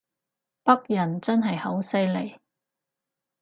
[0.63, 2.39] 北人真係好犀利